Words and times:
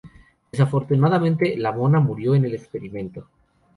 Desafortunadamente 0.51 1.55
la 1.59 1.71
mona 1.73 1.99
murió 1.99 2.33
en 2.33 2.45
el 2.45 2.55
experimento. 2.55 3.27